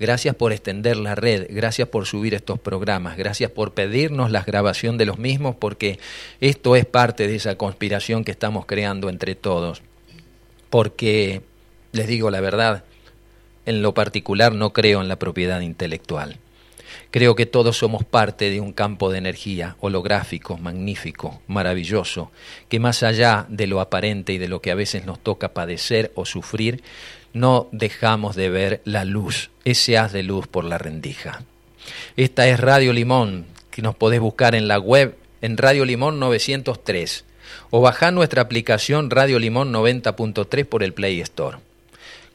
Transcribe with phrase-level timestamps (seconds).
[0.00, 4.98] Gracias por extender la red, gracias por subir estos programas, gracias por pedirnos la grabación
[4.98, 6.00] de los mismos, porque
[6.40, 9.82] esto es parte de esa conspiración que estamos creando entre todos.
[10.68, 11.42] Porque,
[11.92, 12.82] les digo la verdad,
[13.66, 16.38] en lo particular no creo en la propiedad intelectual.
[17.10, 22.32] Creo que todos somos parte de un campo de energía holográfico, magnífico, maravilloso,
[22.68, 26.10] que más allá de lo aparente y de lo que a veces nos toca padecer
[26.16, 26.82] o sufrir,
[27.34, 31.42] no dejamos de ver la luz, ese haz de luz por la rendija.
[32.16, 37.24] Esta es Radio Limón, que nos podés buscar en la web en Radio Limón 903
[37.68, 41.58] o bajar nuestra aplicación Radio Limón 90.3 por el Play Store.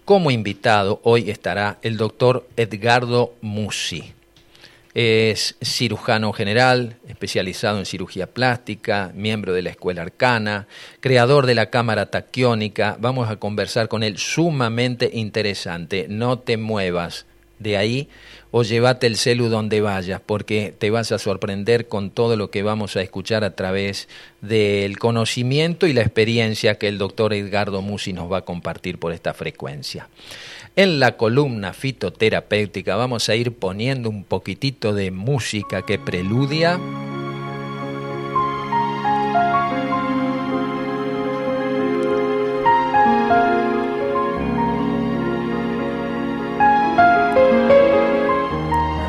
[0.06, 4.14] Como invitado hoy estará el doctor Edgardo Musi
[5.02, 10.68] es cirujano general, especializado en cirugía plástica, miembro de la Escuela Arcana,
[11.00, 12.98] creador de la Cámara Taquiónica.
[13.00, 16.08] Vamos a conversar con él sumamente interesante.
[16.10, 17.26] No te muevas
[17.60, 18.10] de ahí
[18.52, 22.64] o llévate el celu donde vayas, porque te vas a sorprender con todo lo que
[22.64, 24.10] vamos a escuchar a través
[24.42, 29.14] del conocimiento y la experiencia que el doctor Edgardo Musi nos va a compartir por
[29.14, 30.10] esta frecuencia.
[30.76, 36.80] En la columna fitoterapéutica vamos a ir poniendo un poquitito de música que preludia.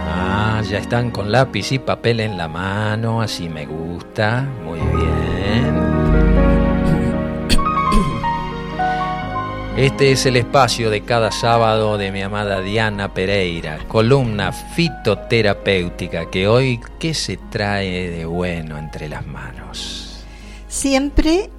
[0.09, 6.00] Ah, ya están con lápiz y papel en la mano, así me gusta, muy bien.
[9.77, 16.49] Este es el espacio de cada sábado de mi amada Diana Pereira, columna fitoterapéutica, que
[16.49, 20.25] hoy, ¿qué se trae de bueno entre las manos?
[20.67, 21.51] Siempre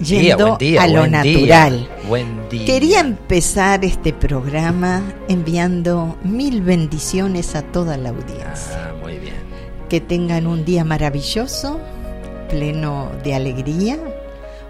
[0.00, 1.88] yendo a lo natural.
[2.08, 2.66] buen día.
[2.66, 8.88] Quería empezar este programa enviando mil bendiciones a toda la audiencia.
[8.88, 9.34] Ah, muy bien.
[9.88, 11.78] Que tengan un día maravilloso,
[12.48, 13.98] pleno de alegría,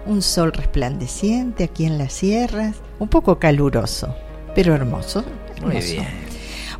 [0.09, 4.13] un sol resplandeciente aquí en las sierras, un poco caluroso,
[4.55, 5.23] pero hermoso.
[5.63, 6.07] Muy bien.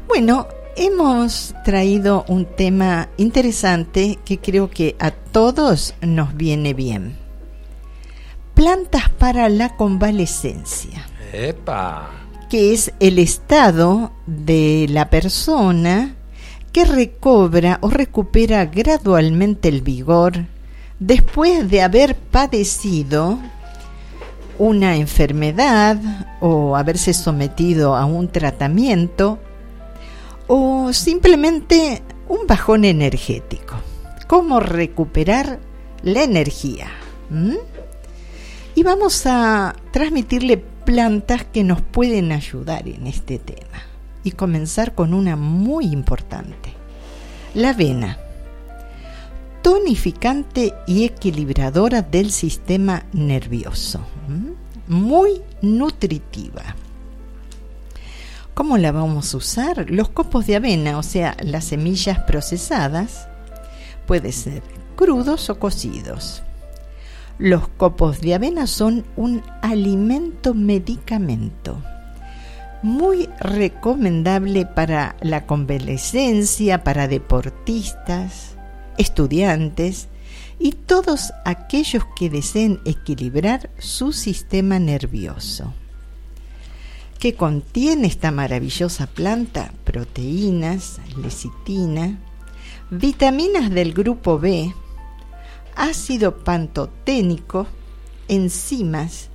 [0.07, 7.15] Bueno, hemos traído un tema interesante que creo que a todos nos viene bien.
[8.55, 11.07] Plantas para la convalescencia.
[11.31, 12.09] ¡Epa!
[12.49, 16.15] Que es el estado de la persona
[16.71, 20.45] que recobra o recupera gradualmente el vigor,
[20.99, 23.39] después de haber padecido
[24.57, 25.97] una enfermedad
[26.41, 29.39] o haberse sometido a un tratamiento
[30.47, 33.75] o simplemente un bajón energético.
[34.27, 35.59] ¿Cómo recuperar
[36.03, 36.87] la energía?
[37.29, 37.55] ¿Mm?
[38.75, 43.83] Y vamos a transmitirle plantas que nos pueden ayudar en este tema.
[44.23, 46.73] Y comenzar con una muy importante,
[47.53, 48.17] la avena
[49.61, 54.01] tonificante y equilibradora del sistema nervioso.
[54.87, 56.75] Muy nutritiva.
[58.53, 59.89] ¿Cómo la vamos a usar?
[59.89, 63.27] Los copos de avena, o sea, las semillas procesadas,
[64.05, 64.61] puede ser
[64.95, 66.43] crudos o cocidos.
[67.37, 71.81] Los copos de avena son un alimento medicamento
[72.81, 78.48] muy recomendable para la convalescencia, para deportistas,
[78.99, 80.09] estudiantes
[80.59, 85.73] y todos aquellos que deseen equilibrar su sistema nervioso.
[87.17, 89.73] ¿Qué contiene esta maravillosa planta?
[89.83, 92.19] Proteínas, lecitina,
[92.91, 94.73] vitaminas del grupo B,
[95.75, 97.67] ácido pantoténico,
[98.27, 99.29] enzimas,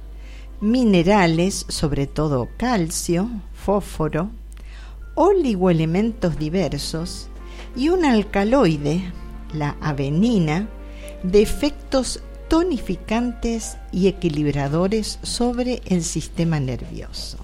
[0.60, 4.30] minerales, sobre todo calcio, fósforo,
[5.14, 7.28] oligoelementos diversos
[7.76, 9.03] y un alcaloide
[9.54, 10.69] la avenina,
[11.22, 17.38] de efectos tonificantes y equilibradores sobre el sistema nervioso.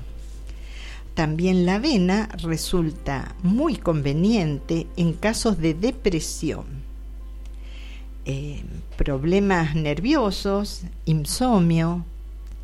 [1.15, 6.65] También la avena resulta muy conveniente en casos de depresión,
[8.27, 8.63] eh,
[8.97, 12.05] problemas nerviosos, insomnio,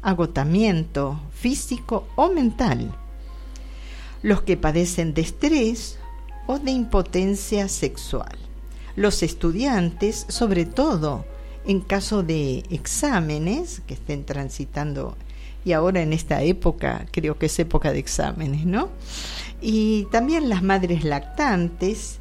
[0.02, 2.94] agotamiento físico o mental,
[4.22, 5.98] los que padecen de estrés
[6.46, 8.45] o de impotencia sexual
[8.96, 11.24] los estudiantes, sobre todo
[11.66, 15.16] en caso de exámenes que estén transitando,
[15.64, 18.88] y ahora en esta época, creo que es época de exámenes, ¿no?
[19.60, 22.18] Y también las madres lactantes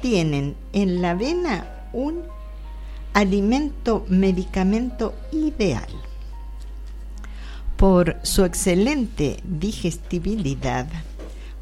[0.00, 2.22] tienen en la avena un
[3.14, 5.88] alimento medicamento ideal.
[7.76, 10.86] Por su excelente digestibilidad,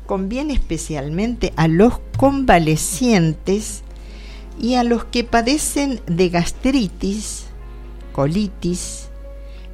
[0.07, 3.83] conviene especialmente a los convalecientes
[4.61, 7.45] y a los que padecen de gastritis,
[8.13, 9.09] colitis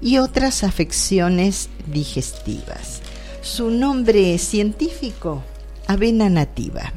[0.00, 3.02] y otras afecciones digestivas.
[3.42, 5.42] Su nombre científico,
[5.86, 6.92] avena nativa.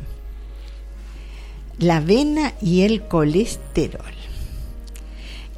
[1.79, 4.13] La avena y el colesterol.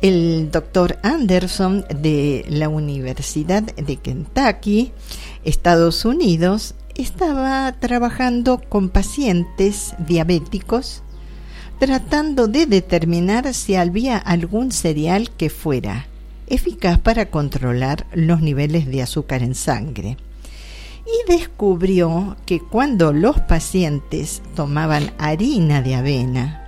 [0.01, 4.91] El doctor Anderson de la Universidad de Kentucky,
[5.45, 11.03] Estados Unidos, estaba trabajando con pacientes diabéticos
[11.79, 16.07] tratando de determinar si había algún cereal que fuera
[16.47, 20.17] eficaz para controlar los niveles de azúcar en sangre.
[21.05, 26.59] Y descubrió que cuando los pacientes tomaban harina de avena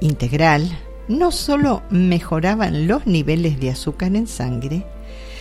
[0.00, 4.86] integral, no solo mejoraban los niveles de azúcar en sangre,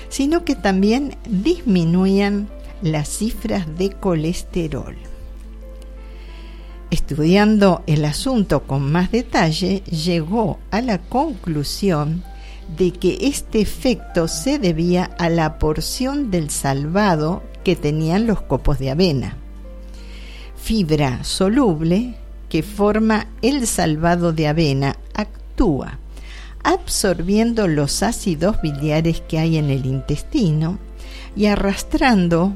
[0.09, 2.49] sino que también disminuían
[2.81, 4.95] las cifras de colesterol.
[6.91, 12.23] Estudiando el asunto con más detalle, llegó a la conclusión
[12.77, 18.77] de que este efecto se debía a la porción del salvado que tenían los copos
[18.77, 19.38] de avena.
[20.55, 22.15] Fibra soluble
[22.49, 25.97] que forma el salvado de avena actúa
[26.63, 30.77] absorbiendo los ácidos biliares que hay en el intestino
[31.35, 32.53] y arrastrando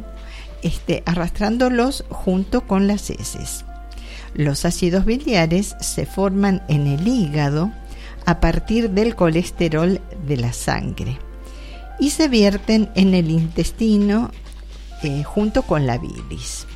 [0.61, 3.65] este, arrastrándolos junto con las heces.
[4.35, 7.71] Los ácidos biliares se forman en el hígado
[8.25, 11.17] a partir del colesterol de la sangre
[11.99, 14.31] y se vierten en el intestino
[15.03, 16.67] eh, junto con la bilis.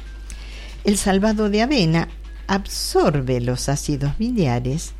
[0.86, 2.08] El salvado de avena
[2.48, 4.94] absorbe los ácidos biliares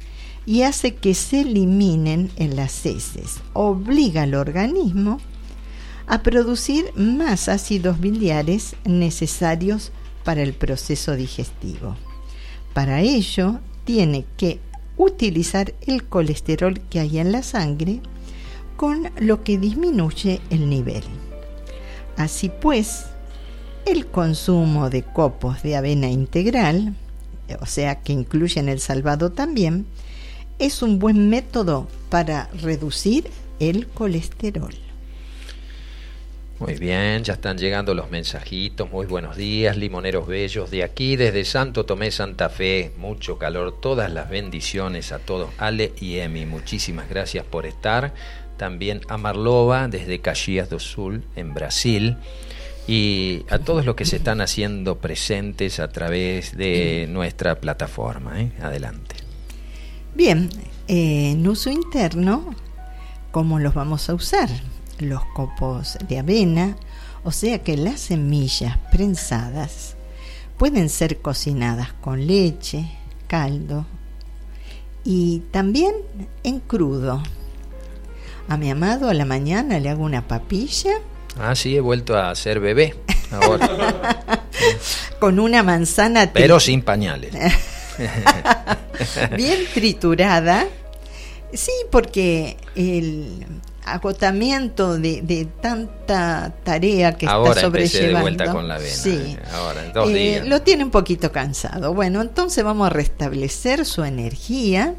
[0.46, 3.38] y hace que se eliminen en las heces.
[3.54, 5.22] Obliga al organismo
[6.08, 9.94] a producir más ácidos biliares necesarios
[10.26, 11.96] para el proceso digestivo.
[12.80, 14.62] Para ello, tiene que
[14.96, 18.00] utilizar el colesterol que hay en la sangre,
[18.78, 21.04] con lo que disminuye el nivel.
[22.16, 23.08] Así pues,
[23.86, 26.96] el consumo de copos de avena integral,
[27.60, 29.86] o sea que incluyen el salvado también,
[30.58, 33.30] es un buen método para reducir
[33.60, 34.89] el colesterol.
[36.60, 38.92] Muy bien, ya están llegando los mensajitos.
[38.92, 40.70] Muy buenos días, limoneros bellos.
[40.70, 43.80] De aquí, desde Santo Tomé, Santa Fe, mucho calor.
[43.80, 45.52] Todas las bendiciones a todos.
[45.58, 48.14] Ale y Emi, muchísimas gracias por estar.
[48.58, 52.18] También a Marlova, desde Caxias do Sul, en Brasil.
[52.90, 58.42] Y a todos los que se están haciendo presentes a través de nuestra plataforma.
[58.42, 58.52] ¿eh?
[58.62, 59.16] Adelante.
[60.14, 60.50] Bien,
[60.90, 62.54] en uso interno,
[63.32, 64.50] ¿cómo los vamos a usar?
[65.00, 66.76] Los copos de avena,
[67.24, 69.96] o sea que las semillas prensadas
[70.58, 72.86] pueden ser cocinadas con leche,
[73.28, 73.86] caldo
[75.04, 75.96] y también
[76.44, 77.24] en crudo.
[78.48, 80.94] A mi amado a la mañana le hago una papilla.
[81.40, 82.96] Ah, sí, he vuelto a ser bebé
[83.32, 84.26] ahora.
[85.20, 86.32] con una manzana.
[86.34, 87.34] Pero sin pañales.
[89.38, 90.68] Bien triturada.
[91.54, 93.46] Sí, porque el,
[93.94, 98.18] agotamiento de, tanta tarea que está sobrellevando.
[98.18, 98.90] de vuelta con la avena.
[98.90, 99.38] Sí.
[99.38, 100.48] Eh, ahora, en dos eh, días.
[100.48, 101.94] Lo tiene un poquito cansado.
[101.94, 104.96] Bueno, entonces vamos a restablecer su energía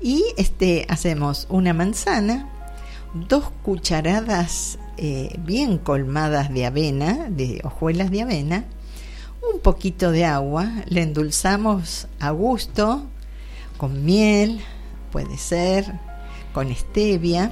[0.00, 2.48] y este hacemos una manzana,
[3.14, 8.64] dos cucharadas eh, bien colmadas de avena, de hojuelas de avena,
[9.52, 13.04] un poquito de agua, le endulzamos a gusto
[13.76, 14.60] con miel,
[15.10, 15.92] puede ser,
[16.52, 17.50] con stevia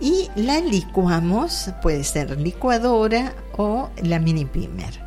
[0.00, 5.00] y la licuamos, puede ser licuadora o la mini pimer.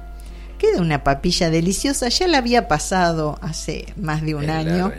[0.58, 4.92] Queda una papilla deliciosa, ya la había pasado hace más de un año.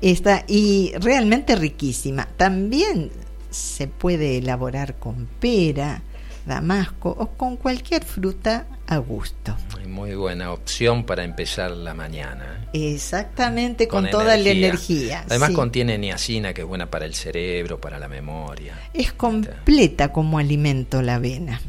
[0.00, 2.28] Está, y realmente riquísima.
[2.36, 3.10] También
[3.50, 6.02] se puede elaborar con pera,
[6.46, 9.56] damasco o con cualquier fruta a gusto.
[9.92, 12.66] Muy buena opción para empezar la mañana.
[12.72, 12.94] ¿eh?
[12.94, 15.22] Exactamente, con, toda la energía.
[15.28, 18.88] Además contiene niacina, que es buena para el cerebro, para la memoria.
[18.94, 21.60] Es completa como alimento la avena.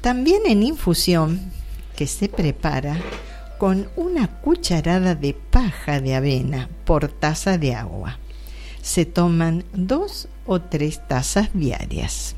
[0.00, 1.50] También en infusión,
[1.96, 2.96] que se prepara
[3.58, 8.20] con una cucharada de paja de avena por taza de agua.
[8.82, 12.36] Se toman dos o tres tazas diarias.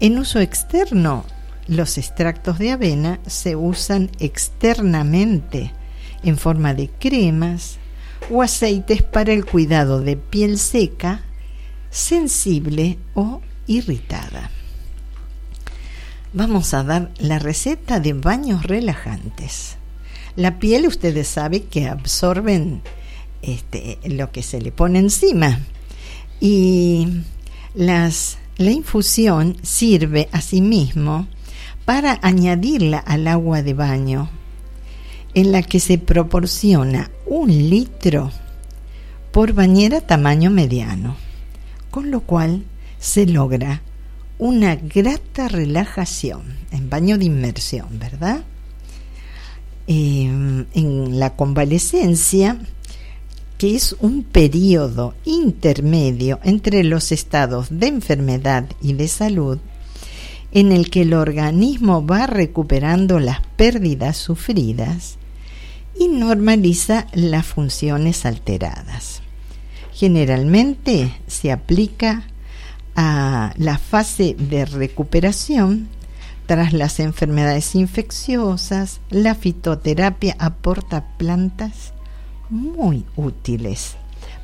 [0.00, 1.26] En uso externo,
[1.66, 5.72] los extractos de avena se usan externamente
[6.22, 7.78] en forma de cremas
[8.30, 11.22] o aceites para el cuidado de piel seca,
[11.90, 14.50] sensible o irritada.
[16.32, 19.76] vamos a dar la receta de baños relajantes.
[20.34, 22.82] La piel, ustedes saben que absorben
[23.40, 25.60] este, lo que se le pone encima.
[26.40, 27.22] Y
[27.74, 31.28] las, la infusión sirve asimismo
[31.84, 34.30] para añadirla al agua de baño,
[35.34, 38.30] en la que se proporciona un litro
[39.32, 41.16] por bañera tamaño mediano,
[41.90, 42.64] con lo cual
[42.98, 43.82] se logra
[44.38, 48.44] una grata relajación en baño de inmersión, ¿verdad?
[49.86, 52.58] Em, en la convalecencia,
[53.58, 59.58] que es un periodo intermedio entre los estados de enfermedad y de salud,
[60.54, 65.18] en el que el organismo va recuperando las pérdidas sufridas
[65.98, 69.20] y normaliza las funciones alteradas.
[69.92, 72.24] Generalmente se aplica
[72.96, 75.88] a la fase de recuperación
[76.46, 81.94] tras las enfermedades infecciosas, la fitoterapia aporta plantas
[82.50, 83.96] muy útiles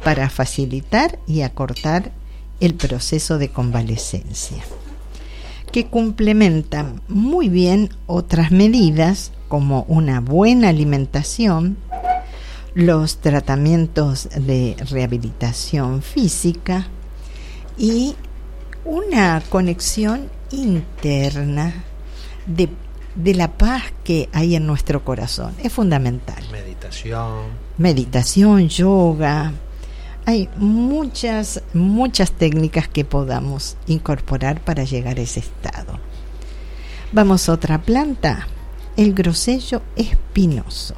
[0.02, 2.10] para facilitar y acortar
[2.58, 4.64] el proceso de convalecencia,
[5.72, 11.76] que complementan muy bien otras medidas como una buena alimentación,
[12.74, 16.86] los tratamientos de rehabilitación física
[17.76, 18.14] y
[18.84, 21.84] una conexión interna
[22.46, 22.68] de,
[23.14, 25.54] de, la paz que hay en nuestro corazón.
[25.62, 26.42] Es fundamental.
[26.52, 27.46] Meditación.
[27.78, 29.52] Meditación, yoga.
[30.26, 35.98] Hay muchas, muchas técnicas que podamos incorporar para llegar a ese estado.
[37.12, 38.46] Vamos a otra planta,
[38.96, 40.94] el grosello espinoso.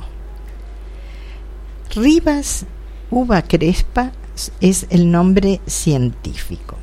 [1.94, 2.66] Ribas
[3.10, 4.12] uva crespa
[4.60, 6.76] es el nombre científico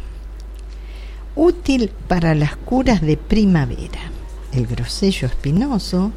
[1.40, 4.12] útil para las curas de primavera.
[4.52, 6.12] El grosello espinoso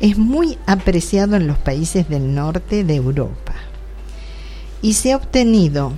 [0.00, 3.54] es muy apreciado en los países del norte de Europa
[4.82, 5.92] y se ha obtenido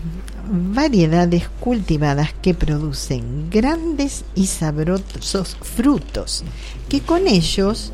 [0.47, 6.45] variedades cultivadas que producen grandes y sabrosos frutos
[6.89, 7.93] que con ellos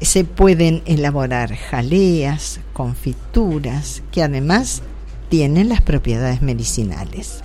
[0.00, 4.82] se pueden elaborar jaleas, confituras, que además
[5.28, 7.40] tienen las propiedades medicinales.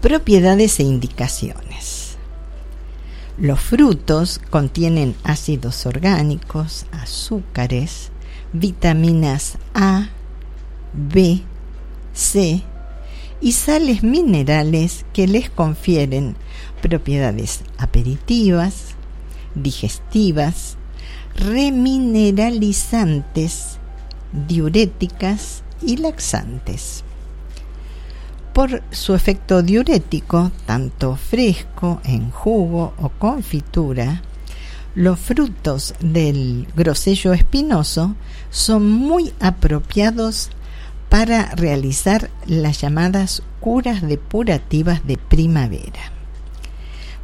[0.00, 2.16] Propiedades e indicaciones.
[3.36, 8.10] Los frutos contienen ácidos orgánicos, azúcares,
[8.52, 10.08] vitaminas A,
[10.92, 11.42] B,
[12.12, 12.62] C
[13.40, 16.34] y sales minerales que les confieren
[16.82, 18.96] propiedades aperitivas,
[19.54, 20.76] digestivas,
[21.36, 23.78] remineralizantes,
[24.32, 27.04] diuréticas y laxantes.
[28.52, 34.22] Por su efecto diurético, tanto fresco, en jugo o confitura,
[34.96, 38.16] los frutos del grosello espinoso
[38.50, 40.50] son muy apropiados
[41.08, 46.12] para realizar las llamadas curas depurativas de primavera.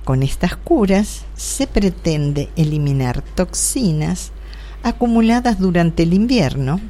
[0.04, 4.32] Con estas curas se pretende eliminar toxinas
[4.82, 6.80] acumuladas durante el invierno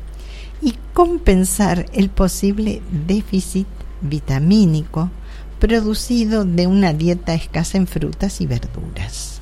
[0.61, 3.67] y compensar el posible déficit
[4.01, 5.11] vitamínico
[5.59, 9.41] producido de una dieta escasa en frutas y verduras.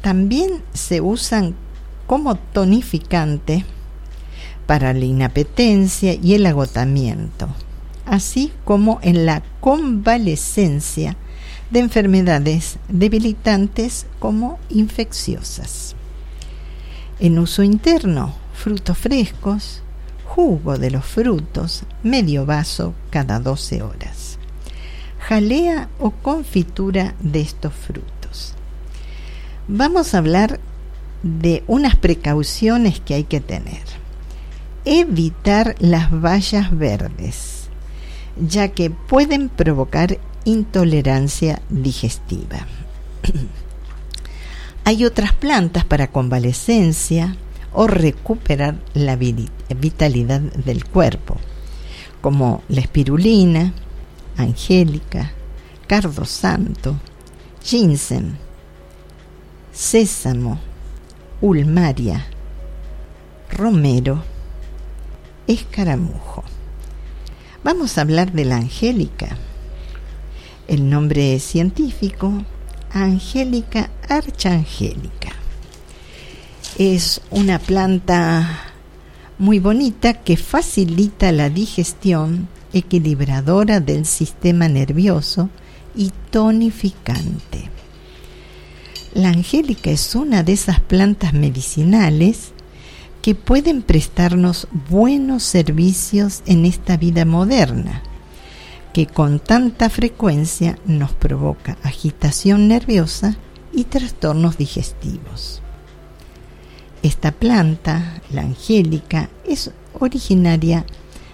[0.00, 1.54] También se usan
[2.06, 3.64] como tonificante
[4.68, 7.48] para la inapetencia y el agotamiento,
[8.04, 11.16] así como en la convalecencia
[11.70, 15.96] de enfermedades debilitantes como infecciosas.
[17.18, 19.80] En uso interno, frutos frescos,
[20.26, 24.38] jugo de los frutos, medio vaso cada 12 horas.
[25.18, 28.52] Jalea o confitura de estos frutos.
[29.66, 30.60] Vamos a hablar
[31.22, 34.07] de unas precauciones que hay que tener.
[34.84, 37.68] Evitar las bayas verdes,
[38.36, 42.66] ya que pueden provocar intolerancia digestiva.
[44.84, 47.36] hay otras plantas para convalecencia,
[47.72, 51.36] o recuperar la vitalidad del cuerpo,
[52.20, 53.72] como la espirulina,
[54.36, 55.32] angélica,
[55.86, 56.96] cardo santo,
[57.62, 58.36] ginseng,
[59.72, 60.58] sésamo,
[61.40, 62.26] ulmaria,
[63.50, 64.22] romero,
[65.48, 66.44] escaramujo.
[67.64, 69.36] Vamos a hablar de la angélica.
[70.68, 72.32] El nombre científico,
[72.90, 75.38] Angélica archangélica
[76.78, 78.72] es una planta
[79.38, 85.50] muy bonita que facilita la digestión, equilibradora del sistema nervioso
[85.96, 87.70] y tonificante.
[89.14, 92.52] la angélica es una de esas plantas medicinales
[93.28, 98.02] que pueden prestarnos buenos servicios en esta vida moderna,
[98.94, 103.36] que con tanta frecuencia nos provoca agitación nerviosa
[103.70, 105.60] y trastornos digestivos.
[107.02, 110.86] Esta planta, la angélica, es originaria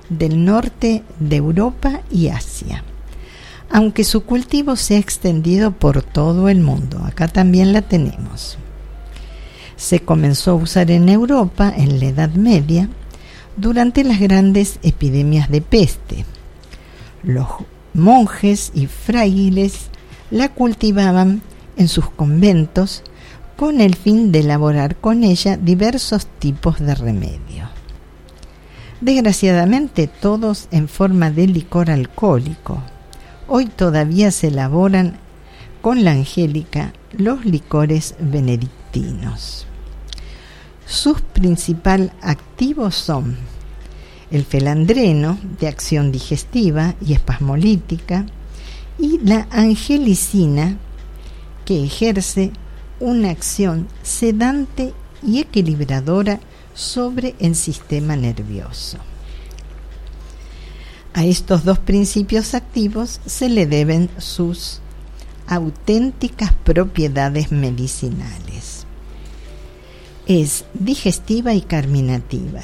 [0.09, 2.83] del norte de Europa y Asia,
[3.71, 7.05] aunque su cultivo se ha extendido por todo el mundo.
[7.05, 8.59] Acá también la tenemos
[9.85, 12.89] se comenzó a usar en Europa en la Edad Media
[13.59, 16.25] durante las grandes epidemias de peste.
[17.23, 17.49] Los
[17.93, 19.91] monjes y frailes
[20.31, 21.43] la cultivaban
[21.77, 23.03] en sus conventos
[23.57, 27.69] con el fin de elaborar con ella diversos tipos de remedio.
[29.03, 32.83] Desgraciadamente todos en forma de licor alcohólico.
[33.49, 35.19] Hoy todavía se elaboran
[35.83, 39.67] con la angélica los licores benedictinos.
[40.87, 43.37] Sus principales activos son
[44.31, 48.27] el felandreno, de acción digestiva y espasmolítica,
[48.99, 50.77] y la angelicina,
[51.65, 52.53] que ejerce
[53.01, 56.41] una acción sedante y equilibradora
[56.75, 58.99] sobre el sistema nervioso.
[61.15, 64.81] A estos dos principios activos se le deben sus
[65.47, 68.84] auténticas propiedades medicinales
[70.27, 72.63] es digestiva y carminativa.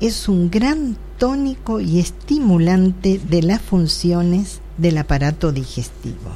[0.00, 6.30] Es un gran tónico y estimulante de las funciones del aparato digestivo.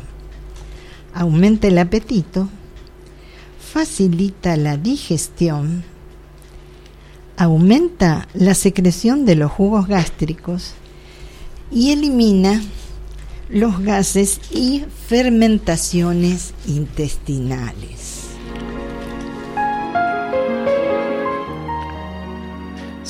[1.13, 2.49] Aumenta el apetito,
[3.73, 5.85] facilita la digestión,
[7.37, 10.75] aumenta la secreción de los jugos gástricos
[11.71, 12.63] y elimina
[13.49, 18.16] los gases y fermentaciones intestinales.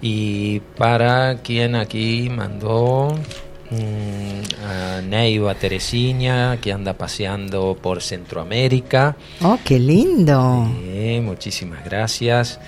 [0.00, 3.14] Y para quien aquí mandó
[3.70, 9.16] mm, a Neiva Teresina, que anda paseando por Centroamérica.
[9.42, 10.68] ¡Oh, qué lindo!
[11.22, 12.58] muchísimas gracias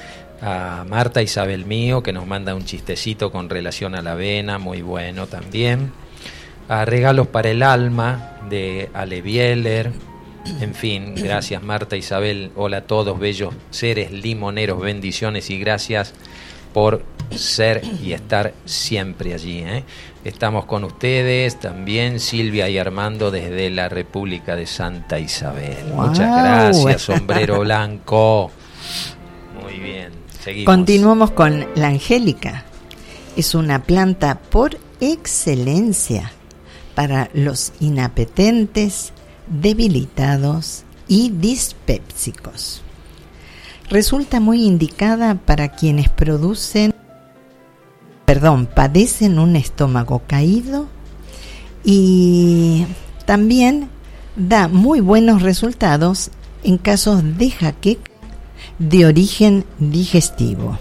[0.40, 4.83] a Marta Isabel Mío, que nos manda un chistecito con relación a la avena, muy
[4.83, 5.92] bueno también.
[6.68, 9.92] A Regalos para el Alma, de Ale Bieler.
[10.61, 12.51] En fin, gracias Marta Isabel.
[12.55, 16.14] Hola a todos, bellos seres limoneros, bendiciones y gracias
[16.73, 19.61] por ser y estar siempre allí.
[19.61, 19.85] ¿eh?
[20.25, 25.85] Estamos con ustedes también, Silvia y Armando, desde la República de Santa Isabel.
[25.94, 28.51] Muchas gracias, sombrero blanco.
[29.62, 30.23] Muy bien.
[30.66, 32.64] Continuamos con la angélica.
[33.37, 36.33] Es una planta por excelencia
[36.94, 39.12] para los inapetentes,
[39.46, 42.83] debilitados y dispépsicos.
[43.88, 46.94] Resulta muy indicada para quienes producen,
[48.26, 50.88] perdón, padecen un estómago caído
[51.85, 52.87] y
[53.24, 53.88] también
[54.37, 56.30] da muy buenos resultados
[56.62, 58.13] en casos de jaqueca
[58.78, 60.78] de origen digestivo.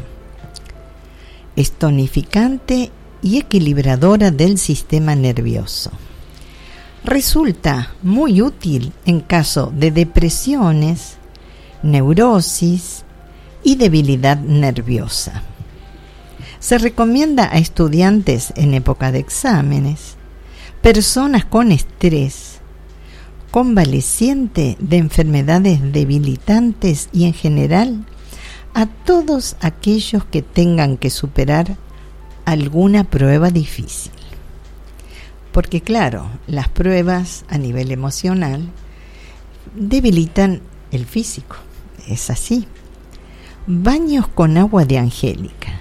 [1.56, 5.92] Es tonificante y equilibradora del sistema nervioso.
[7.04, 11.18] Resulta muy útil en caso de depresiones,
[11.84, 13.04] neurosis
[13.64, 15.44] y debilidad nerviosa.
[16.60, 20.16] Se recomienda a estudiantes en época de exámenes,
[20.82, 22.53] personas con estrés,
[23.54, 28.04] convaleciente de enfermedades debilitantes y en general
[28.74, 31.78] a todos aquellos que tengan que superar
[32.46, 34.12] alguna prueba difícil.
[35.52, 38.72] Porque claro, las pruebas a nivel emocional
[39.76, 41.58] debilitan el físico,
[42.08, 42.66] es así.
[43.68, 45.80] Baños con agua de angélica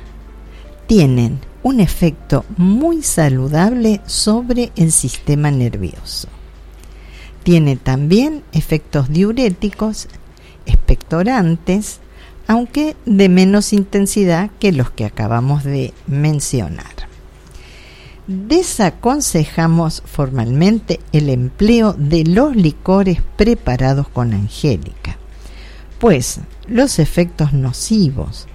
[0.86, 6.28] tienen un efecto muy saludable sobre el sistema nervioso.
[7.42, 10.08] Tiene también efectos diuréticos,
[10.66, 12.00] expectorantes,
[12.46, 16.86] aunque de menos intensidad que los que acabamos de mencionar.
[18.28, 25.18] desaconsejamos formalmente el empleo de los licores preparados con angélica,
[25.98, 28.46] pues los efectos nocivos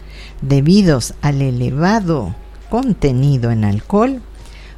[0.42, 2.36] debidos al elevado
[2.70, 4.22] contenido en alcohol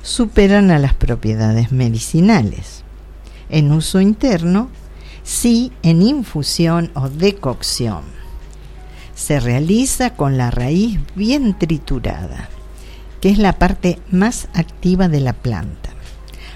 [0.02, 2.84] superan a las propiedades medicinales.
[3.50, 4.70] En uso interno,
[5.24, 8.04] sí en infusión o decocción.
[9.16, 12.50] Se realiza con la raíz bien triturada
[13.22, 15.90] que es la parte más activa de la planta,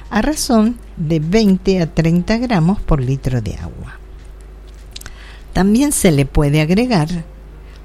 [0.10, 3.99] a razón de 20 a 30 gramos por litro de agua.
[5.51, 7.10] También se le puede agregar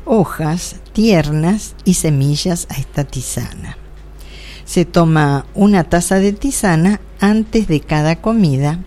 [0.04, 3.76] hojas tiernas y semillas a esta tisana.
[4.64, 8.78] Se toma una taza de tisana antes de cada comida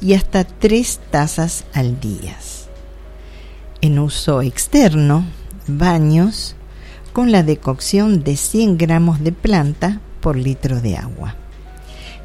[0.00, 2.36] y hasta tres tazas al día.
[3.80, 5.24] En uso externo,
[5.66, 6.54] baños,
[7.12, 11.34] con la decocción de 100 gramos de planta por litro de agua,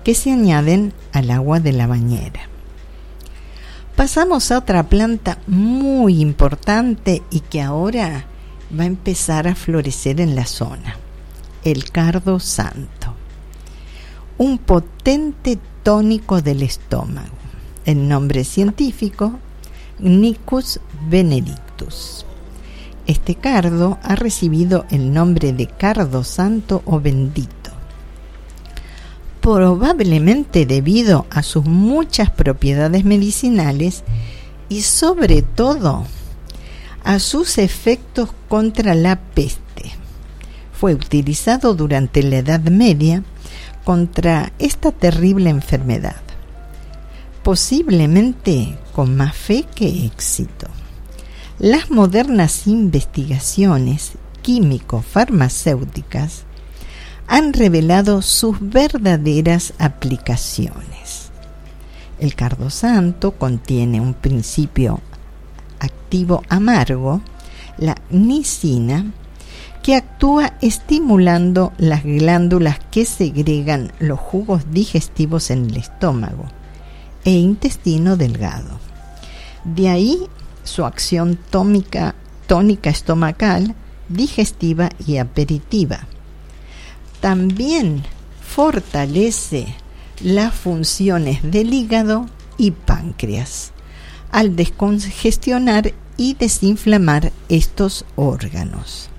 [0.04, 2.42] que se añaden al agua de la bañera.
[3.96, 8.26] Pasamos a otra planta muy importante y que ahora
[8.78, 10.98] va a empezar a florecer en la zona,
[11.64, 13.16] el cardo santo,
[14.38, 17.45] un potente tónico del estómago.
[17.86, 19.40] El nombre científico,
[20.00, 22.26] Nicus benedictus.
[23.06, 27.70] Este cardo ha recibido el nombre de cardo santo o bendito,
[29.40, 34.04] probablemente debido a sus muchas propiedades medicinales
[34.68, 36.06] y sobre todo
[37.04, 39.92] a sus efectos contra la peste.
[40.74, 43.24] Fue utilizado durante la Edad Media
[43.84, 46.25] contra esta terrible enfermedad,
[47.46, 50.68] posiblemente con más fe que éxito.
[51.60, 56.46] Las modernas investigaciones químico-farmacéuticas
[57.28, 61.30] han revelado sus verdaderas aplicaciones.
[62.18, 65.00] El cardo santo contiene un principio
[65.80, 67.22] activo amargo,
[67.78, 69.06] la nicina,
[69.84, 76.46] que actúa estimulando las glándulas que segregan los jugos digestivos en el estómago
[77.26, 78.80] e intestino delgado.
[79.66, 80.20] De ahí
[80.64, 82.16] su acción tónica,
[82.48, 83.76] tónica estomacal,
[84.08, 86.08] digestiva y aperitiva.
[87.20, 88.04] También
[88.42, 89.68] fortalece
[90.22, 93.72] las funciones del hígado y páncreas
[94.32, 99.10] al descongestionar y desinflamar estos órganos.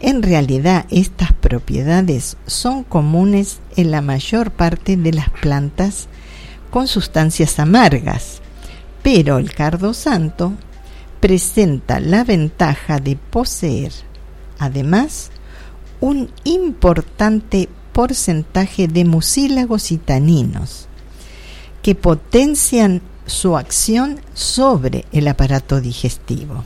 [0.00, 6.08] En realidad estas propiedades son comunes en la mayor parte de las plantas
[6.70, 8.40] con sustancias amargas,
[9.02, 10.52] pero el cardo santo
[11.20, 13.92] presenta la ventaja de poseer,
[14.58, 15.30] además,
[16.00, 20.86] un importante porcentaje de mucílagos y taninos
[21.82, 26.64] que potencian su acción sobre el aparato digestivo.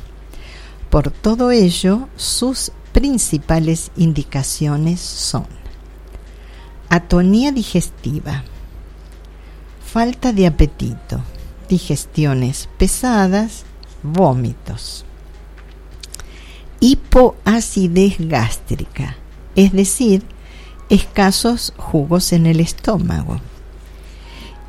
[0.91, 5.47] Por todo ello, sus principales indicaciones son
[6.91, 8.45] atonía digestiva,
[9.93, 11.21] falta de apetito,
[11.69, 13.65] digestiones pesadas,
[14.03, 15.05] vómitos.
[16.81, 19.19] Hipoacidez gástrica,
[19.55, 20.23] es decir,
[20.89, 23.39] escasos jugos en el estómago.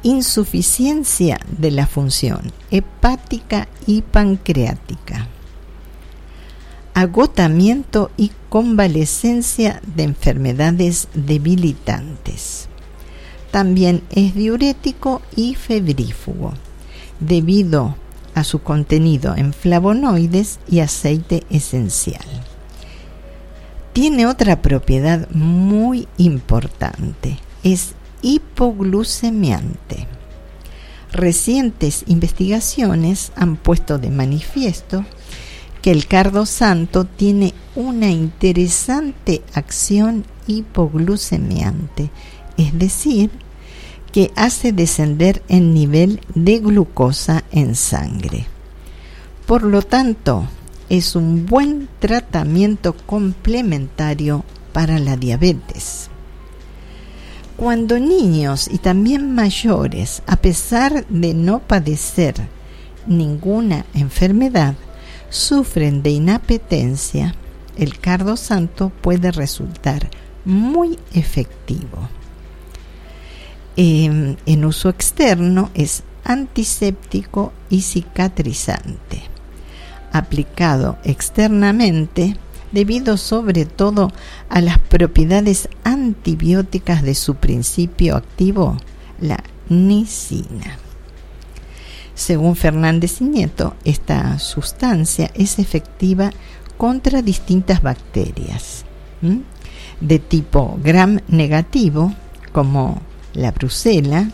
[0.04, 5.30] Insuficiencia de la función hepática y pancreática.
[6.94, 12.68] Agotamiento y convalescencia de enfermedades debilitantes
[13.54, 16.54] también es diurético y febrífugo,
[17.20, 17.96] debido
[18.34, 22.26] a su contenido en flavonoides y aceite esencial.
[23.94, 30.08] Tiene otra propiedad muy importante, es hipoglucemiante.
[31.12, 35.06] Recientes investigaciones han puesto de manifiesto
[35.84, 42.10] que el cardo santo tiene una interesante acción hipoglucemiante,
[42.58, 43.32] es decir,
[44.12, 48.46] que hace descender el nivel de glucosa en sangre.
[49.46, 50.48] Por lo tanto,
[50.90, 56.10] es un buen tratamiento complementario para la diabetes.
[57.58, 62.36] Cuando niños y también mayores, a pesar de no padecer
[63.08, 64.76] ninguna enfermedad,
[65.30, 67.36] sufren de inapetencia,
[67.78, 70.10] el cardo santo puede resultar
[70.46, 72.10] muy efectivo.
[73.76, 79.24] Em, en uso externo es antiséptico y cicatrizante.
[80.12, 82.38] Aplicado externamente,
[82.72, 84.12] debido sobre todo
[84.50, 88.78] a las propiedades antibióticas de su principio activo,
[89.20, 90.78] la nicina.
[92.14, 96.30] Según Fernández y Nieto, esta sustancia es efectiva
[96.78, 98.86] contra distintas bacterias
[100.00, 102.14] de tipo gram negativo,
[102.52, 103.02] como
[103.34, 104.30] la brucela,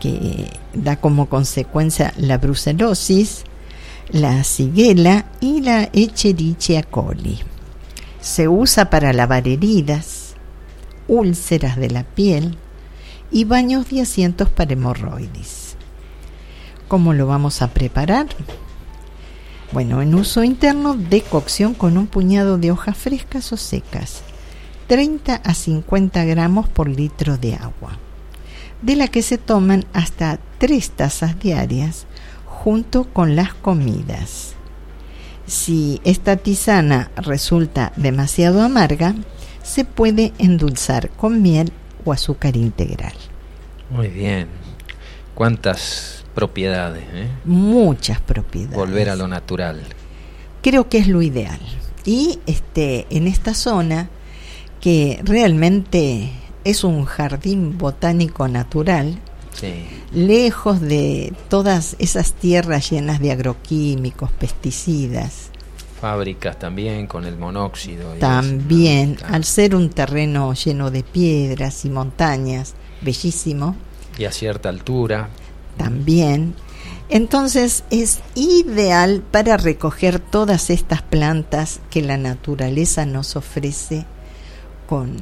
[0.00, 3.44] que da como consecuencia la brucelosis,
[4.10, 7.38] la ciguela y la Echerichia coli.
[8.20, 10.34] Se usa para lavar heridas,
[11.08, 12.56] úlceras de la piel
[13.30, 15.76] y baños de asientos para hemorroides.
[16.88, 18.26] ¿Cómo lo vamos a preparar?
[19.72, 24.22] Bueno, en uso interno, decocción con un puñado de hojas frescas o secas,
[24.88, 27.98] 30 a 50 gramos por litro de agua,
[28.82, 32.06] de la que se toman hasta 3 tazas diarias
[32.46, 34.54] junto con las comidas.
[35.46, 39.14] Si esta tisana resulta demasiado amarga,
[39.62, 41.72] se puede endulzar con miel
[42.04, 43.14] o azúcar integral.
[43.90, 44.48] Muy bien.
[45.34, 47.04] ¿Cuántas propiedades?
[47.12, 47.28] Eh?
[47.44, 48.76] Muchas propiedades.
[48.76, 49.82] Volver a lo natural.
[50.62, 51.58] Creo que es lo ideal.
[52.04, 54.08] Y este, en esta zona,
[54.80, 56.32] que realmente
[56.64, 59.18] es un jardín botánico natural,
[60.12, 65.50] lejos de todas esas tierras llenas de agroquímicos, pesticidas.
[66.00, 68.14] Fábricas también con el monóxido.
[68.14, 73.76] También, al ser un terreno lleno de piedras y montañas, bellísimo.
[74.18, 75.28] Y a cierta altura.
[75.76, 76.54] También.
[77.08, 84.06] Entonces es ideal para recoger todas estas plantas que la naturaleza nos ofrece
[84.88, 85.18] con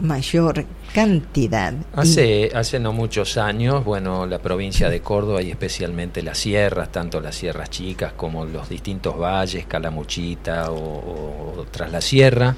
[0.00, 1.74] mayor cantidad.
[1.92, 7.20] Hace, hace no muchos años, bueno, la provincia de Córdoba y especialmente las sierras, tanto
[7.20, 12.54] las sierras chicas como los distintos valles, Calamuchita o, tras la sierra,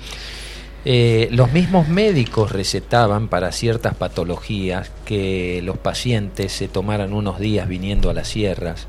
[0.85, 7.67] eh, los mismos médicos recetaban para ciertas patologías que los pacientes se tomaran unos días
[7.67, 8.87] viniendo a las sierras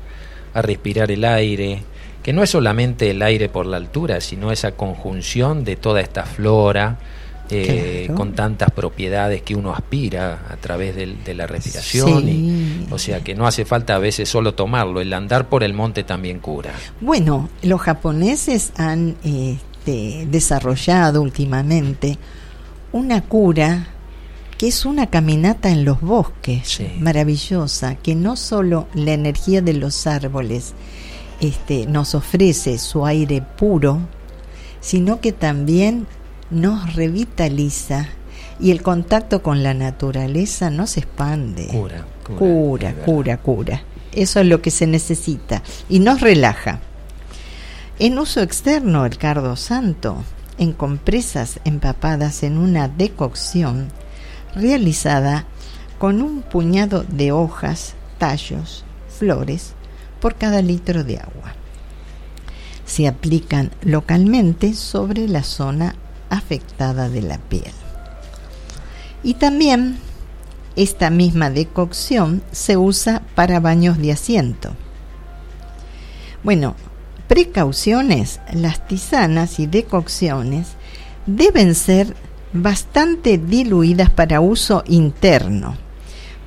[0.52, 1.84] a respirar el aire,
[2.22, 6.24] que no es solamente el aire por la altura, sino esa conjunción de toda esta
[6.24, 6.98] flora,
[7.50, 12.86] eh, con tantas propiedades que uno aspira a través de, la respiración.
[12.90, 16.04] o sea que no hace falta a veces solo tomarlo, el andar por el monte
[16.04, 16.72] también cura.
[17.00, 22.18] Bueno, los japoneses han este, desarrollado últimamente
[22.92, 23.88] una cura
[24.58, 30.06] que es una caminata en los bosques, maravillosa, que no solo la energía de los
[30.08, 30.74] árboles
[31.40, 34.00] este, nos ofrece su aire puro,
[34.80, 36.08] sino que también
[36.50, 38.06] nos revitaliza
[38.60, 41.68] y el contacto con la naturaleza nos expande.
[41.68, 42.04] Cura,
[42.38, 43.82] cura, cura, cura,
[44.12, 46.80] Eso es lo que se necesita y nos relaja.
[47.98, 50.22] En uso externo, el cardo santo,
[50.58, 53.88] en compresas empapadas en una decocción
[54.54, 55.46] realizada
[55.98, 59.72] con un puñado de hojas, tallos, flores
[60.20, 61.54] por cada litro de agua.
[62.86, 65.94] Se aplican localmente sobre la zona
[66.30, 67.72] afectada de la piel.
[69.22, 69.98] Y también
[70.76, 74.70] esta misma decocción se usa para baños de asiento.
[76.44, 76.76] Bueno,
[77.26, 80.68] precauciones, las tisanas y decocciones
[81.26, 82.14] deben ser
[82.52, 85.76] bastante diluidas para uso interno,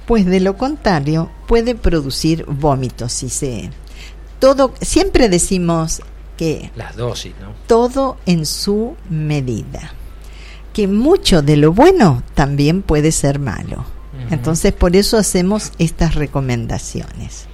[0.08, 3.70] pues de lo contrario puede producir vómitos si se
[4.42, 6.02] todo siempre decimos
[6.76, 7.54] las dosis, ¿no?
[7.68, 9.94] Todo en su medida.
[10.74, 13.86] Que mucho de lo bueno también puede ser malo.
[14.30, 17.48] Entonces por eso hacemos estas recomendaciones.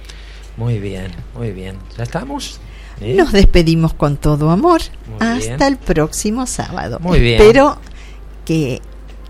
[0.56, 1.76] Muy bien, muy bien.
[1.96, 2.60] ¿Ya estamos?
[3.00, 4.80] Nos despedimos con todo amor.
[5.20, 6.98] Hasta el próximo sábado.
[7.00, 7.40] Muy bien.
[7.40, 7.78] Espero
[8.44, 8.80] que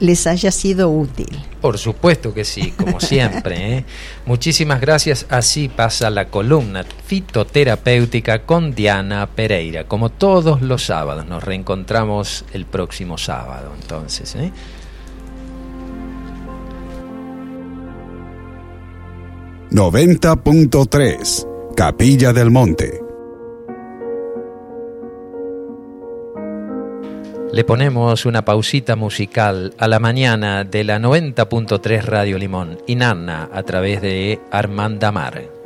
[0.00, 1.28] les haya sido útil.
[1.60, 3.78] Por supuesto que sí, como siempre.
[3.78, 3.84] ¿eh?
[4.26, 5.26] Muchísimas gracias.
[5.28, 9.84] Así pasa la columna fitoterapéutica con Diana Pereira.
[9.84, 13.72] Como todos los sábados, nos reencontramos el próximo sábado.
[13.80, 14.52] Entonces, ¿eh?
[19.70, 21.46] ...90.3...
[21.76, 23.07] Capilla del Monte
[27.52, 33.62] Le ponemos una pausita musical a la mañana de la 90.3 Radio Limón, Inanna, a
[33.62, 35.57] través de Armanda Mar.